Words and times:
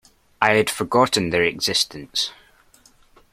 I 0.41 0.53
had 0.55 0.67
forgotten 0.67 1.29
their 1.29 1.43
existence. 1.43 2.31